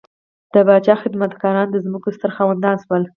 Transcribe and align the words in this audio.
د 0.53 0.55
پاچا 0.67 0.95
خدمتګاران 1.03 1.67
د 1.71 1.75
ځمکو 1.85 2.09
ستر 2.15 2.31
خاوندان 2.37 2.75
شول. 2.83 3.03